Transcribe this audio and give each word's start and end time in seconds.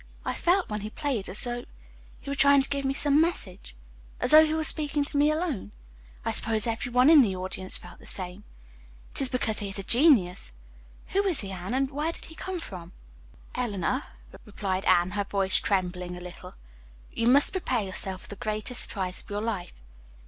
I 0.25 0.33
felt 0.33 0.67
when 0.67 0.81
he 0.81 0.89
played 0.89 1.29
as 1.29 1.43
though 1.43 1.63
he 2.19 2.31
were 2.31 2.35
trying 2.35 2.63
to 2.63 2.69
give 2.69 2.85
me 2.85 2.95
some 2.95 3.21
message, 3.21 3.75
as 4.19 4.31
though 4.31 4.43
he 4.43 4.55
were 4.55 4.63
speaking 4.63 5.05
to 5.05 5.15
me 5.15 5.29
alone. 5.29 5.71
I 6.25 6.31
suppose 6.31 6.65
every 6.65 6.91
one 6.91 7.07
in 7.07 7.21
the 7.21 7.35
audience 7.35 7.77
felt 7.77 7.99
the 7.99 8.07
same. 8.07 8.43
It 9.11 9.21
is 9.21 9.29
because 9.29 9.59
he 9.59 9.69
is 9.69 9.77
a 9.77 9.83
genius. 9.83 10.53
Who 11.09 11.23
is 11.27 11.41
he, 11.41 11.51
Anne, 11.51 11.75
and 11.75 11.91
where 11.91 12.11
did 12.11 12.25
he 12.25 12.33
come 12.33 12.59
from?" 12.59 12.93
"Eleanor," 13.53 14.01
replied 14.43 14.85
Anne, 14.85 15.11
her 15.11 15.23
voice 15.23 15.57
trembling 15.57 16.17
a 16.17 16.19
little, 16.19 16.51
"you 17.11 17.27
must 17.27 17.51
prepare 17.51 17.83
yourself 17.83 18.23
for 18.23 18.27
the 18.29 18.35
greatest 18.37 18.81
surprise 18.81 19.21
of 19.21 19.29
your 19.29 19.41
life. 19.43 19.73